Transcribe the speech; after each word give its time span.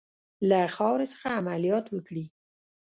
له 0.49 0.59
خاورې 0.75 1.05
څخه 1.13 1.27
عملیات 1.39 1.85
وکړي. 1.89 2.25